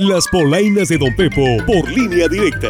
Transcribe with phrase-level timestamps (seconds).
[0.00, 2.68] Las polainas de Don Pepo por línea directa.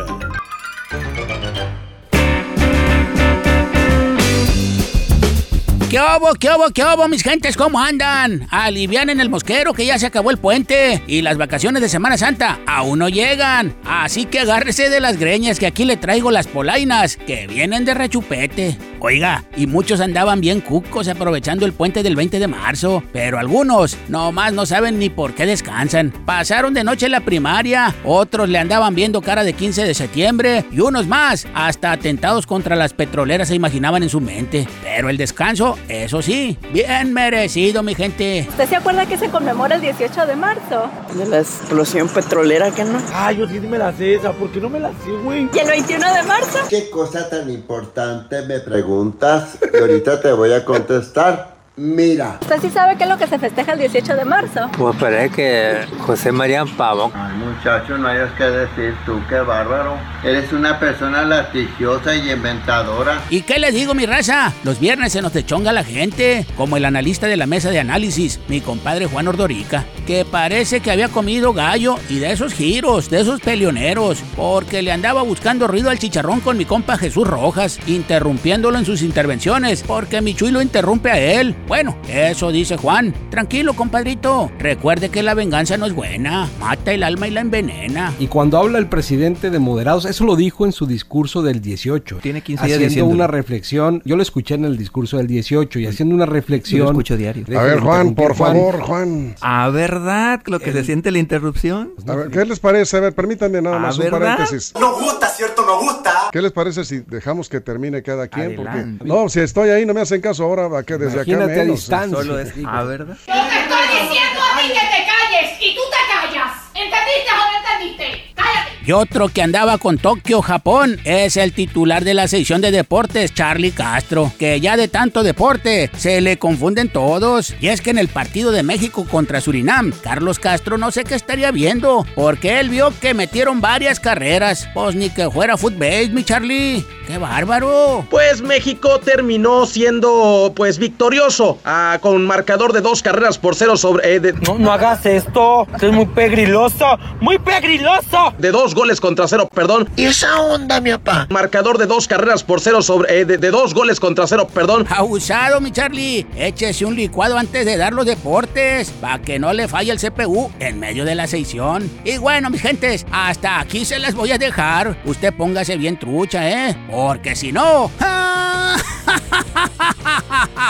[5.91, 7.57] ¿Qué hubo, qué hubo, qué hubo, mis gentes?
[7.57, 8.47] ¿Cómo andan?
[8.51, 12.17] Alivian en el mosquero que ya se acabó el puente y las vacaciones de Semana
[12.17, 13.75] Santa aún no llegan.
[13.85, 17.93] Así que agárrese de las greñas que aquí le traigo las polainas que vienen de
[17.93, 18.79] rechupete.
[19.01, 23.97] Oiga, y muchos andaban bien cucos aprovechando el puente del 20 de marzo, pero algunos
[24.09, 26.11] nomás no saben ni por qué descansan.
[26.27, 30.81] Pasaron de noche la primaria, otros le andaban viendo cara de 15 de septiembre y
[30.81, 34.67] unos más hasta atentados contra las petroleras se imaginaban en su mente.
[34.83, 38.47] Pero el descanso eso sí, bien merecido, mi gente.
[38.49, 40.91] ¿Usted se acuerda que se conmemora el 18 de marzo?
[41.15, 43.01] De la explosión petrolera, ¿qué no?
[43.13, 45.49] Ah, yo sí me la sé esa, ¿por qué no me la sé, güey?
[45.53, 46.59] ¿Y el 21 de marzo?
[46.69, 49.59] ¿Qué cosa tan importante me preguntas?
[49.71, 51.59] Y ahorita te voy a contestar.
[51.77, 52.39] Mira.
[52.41, 54.71] ¿Usted sí sabe qué es lo que se festeja el 18 de marzo?
[54.77, 57.13] Pues parece que José María Pavón.
[57.39, 59.97] Muchacho, no hayas que decir tú, qué bárbaro.
[60.25, 63.21] Eres una persona lastigiosa y inventadora.
[63.31, 64.53] ¿Y qué les digo, mi raza?
[64.65, 68.41] Los viernes se nos techonga la gente, como el analista de la mesa de análisis,
[68.49, 73.21] mi compadre Juan Ordorica, que parece que había comido gallo y de esos giros, de
[73.21, 78.79] esos peleoneros, porque le andaba buscando ruido al chicharrón con mi compa Jesús Rojas, interrumpiéndolo
[78.79, 81.55] en sus intervenciones, porque mi lo interrumpe a él.
[81.67, 83.13] Bueno, eso dice Juan.
[83.31, 84.51] Tranquilo, compadrito.
[84.59, 86.49] Recuerde que la venganza no es buena.
[86.61, 88.13] Mata el alma y la envenena.
[88.19, 92.19] Y cuando habla el presidente de moderados, eso lo dijo en su discurso del 18.
[92.23, 94.03] Tiene 15 días Haciendo una reflexión.
[94.05, 96.79] Yo lo escuché en el discurso del 18 y haciendo una reflexión.
[96.79, 97.45] Yo lo escucho diario.
[97.59, 99.35] A ver, Juan, por favor, Juan.
[99.41, 101.93] A verdad, lo que se siente la interrupción.
[102.07, 102.97] A ver, ¿qué les parece?
[102.97, 104.19] A ver, permítanme nada ¿A más un verdad?
[104.37, 104.73] paréntesis.
[104.81, 105.65] No gusta, ¿cierto?
[105.65, 106.13] No gusta.
[106.33, 108.47] ¿Qué les parece si dejamos que termine cada quien?
[108.59, 108.97] Adelante.
[108.99, 110.97] Porque no, si estoy ahí no me hacen caso ahora, ¿a qué?
[110.99, 111.77] desde acá Imagínate a menos.
[111.81, 112.17] distancia.
[112.19, 112.53] Solo es.
[112.67, 113.17] A verdad.
[113.27, 116.53] Yo te estoy diciendo a ti que te calles y tú te callas.
[116.75, 118.35] ¿Entendiste o no entendiste?
[118.35, 118.78] ¡Cállate!
[118.89, 123.35] Y otro que andaba con Tokio, Japón, es el titular de la sección de deportes,
[123.35, 127.55] Charlie Castro, que ya de tanto deporte se le confunden todos.
[127.61, 131.17] Y es que en el partido de México contra Surinam, Carlos Castro no sé qué
[131.17, 134.67] estaría viendo, porque él vio que metieron varias carreras.
[134.73, 136.83] Pues ni que fuera footbase, mi Charlie.
[137.09, 138.07] ¡Qué bárbaro!
[138.11, 144.15] Pues México terminó siendo pues victorioso ah, con marcador de dos carreras por cero sobre
[144.15, 148.35] eh, de, No, no hagas esto, es muy pegriloso, muy pegriloso.
[148.37, 149.89] de dos goles contra cero, perdón.
[149.97, 151.27] ¿Y esa onda, mi papá?
[151.31, 154.87] Marcador de dos carreras por cero sobre eh, de, de dos goles contra cero, perdón.
[154.89, 156.25] Abusado, mi Charlie.
[156.37, 160.51] Échese un licuado antes de dar los deportes, para que no le falle el CPU
[160.61, 161.91] en medio de la sección.
[162.05, 164.97] Y bueno, mis gentes, hasta aquí se las voy a dejar.
[165.05, 166.77] Usted póngase bien trucha, ¿eh?
[166.89, 167.91] Porque si no...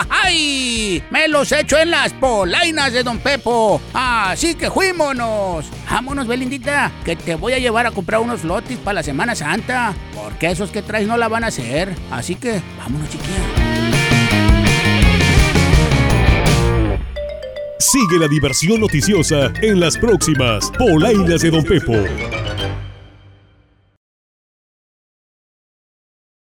[0.09, 1.03] ¡Ay!
[1.09, 3.81] Me los echo en las polainas de Don Pepo.
[3.93, 5.65] Así que fuímonos.
[5.89, 9.93] Vámonos, Belindita, que te voy a llevar a comprar unos flotis para la Semana Santa.
[10.13, 11.95] Porque esos que traes no la van a hacer.
[12.11, 13.69] Así que vámonos, chiquilla.
[17.79, 21.93] Sigue la diversión noticiosa en las próximas polainas de Don Pepo.